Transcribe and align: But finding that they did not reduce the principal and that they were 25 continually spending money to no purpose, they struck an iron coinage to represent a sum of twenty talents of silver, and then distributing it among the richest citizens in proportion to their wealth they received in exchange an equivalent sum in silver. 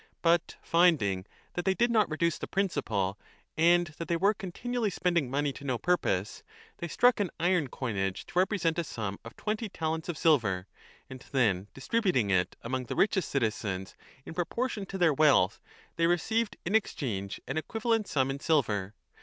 But 0.23 0.55
finding 0.63 1.27
that 1.53 1.63
they 1.63 1.75
did 1.75 1.91
not 1.91 2.09
reduce 2.09 2.39
the 2.39 2.47
principal 2.47 3.19
and 3.55 3.85
that 3.99 4.07
they 4.07 4.15
were 4.17 4.33
25 4.33 4.37
continually 4.39 4.89
spending 4.89 5.29
money 5.29 5.53
to 5.53 5.63
no 5.63 5.77
purpose, 5.77 6.41
they 6.79 6.87
struck 6.87 7.19
an 7.19 7.29
iron 7.39 7.67
coinage 7.67 8.25
to 8.25 8.39
represent 8.39 8.79
a 8.79 8.83
sum 8.83 9.19
of 9.23 9.35
twenty 9.35 9.69
talents 9.69 10.09
of 10.09 10.17
silver, 10.17 10.65
and 11.07 11.23
then 11.31 11.67
distributing 11.75 12.31
it 12.31 12.55
among 12.63 12.85
the 12.85 12.95
richest 12.95 13.29
citizens 13.29 13.95
in 14.25 14.33
proportion 14.33 14.87
to 14.87 14.97
their 14.97 15.13
wealth 15.13 15.61
they 15.97 16.07
received 16.07 16.57
in 16.65 16.73
exchange 16.73 17.39
an 17.47 17.57
equivalent 17.57 18.07
sum 18.07 18.31
in 18.31 18.39
silver. 18.39 18.95